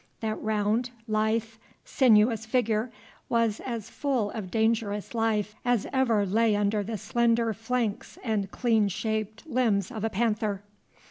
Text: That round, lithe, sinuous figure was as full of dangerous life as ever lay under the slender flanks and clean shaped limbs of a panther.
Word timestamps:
That 0.21 0.41
round, 0.41 0.89
lithe, 1.07 1.43
sinuous 1.85 2.47
figure 2.47 2.91
was 3.29 3.59
as 3.59 3.91
full 3.91 4.31
of 4.31 4.49
dangerous 4.49 5.13
life 5.13 5.53
as 5.63 5.85
ever 5.93 6.25
lay 6.25 6.55
under 6.55 6.81
the 6.81 6.97
slender 6.97 7.53
flanks 7.53 8.17
and 8.23 8.49
clean 8.49 8.87
shaped 8.87 9.45
limbs 9.45 9.91
of 9.91 10.03
a 10.03 10.09
panther. 10.09 10.63